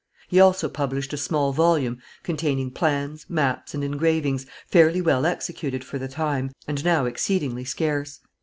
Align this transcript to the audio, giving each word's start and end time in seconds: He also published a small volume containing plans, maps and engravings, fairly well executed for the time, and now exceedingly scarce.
He 0.29 0.39
also 0.39 0.67
published 0.67 1.13
a 1.13 1.15
small 1.17 1.53
volume 1.53 1.99
containing 2.23 2.71
plans, 2.71 3.27
maps 3.29 3.75
and 3.75 3.83
engravings, 3.83 4.47
fairly 4.65 4.99
well 4.99 5.27
executed 5.27 5.83
for 5.83 5.99
the 5.99 6.07
time, 6.07 6.49
and 6.67 6.83
now 6.83 7.05
exceedingly 7.05 7.65
scarce. 7.65 8.19